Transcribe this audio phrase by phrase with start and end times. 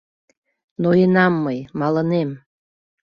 [0.81, 2.29] Ноенам мый, малынем.